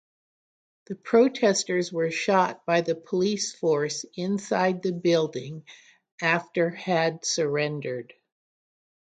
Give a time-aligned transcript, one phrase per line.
[0.87, 5.63] The protesters were shot by the police force inside the building
[6.19, 8.11] after had surrendered.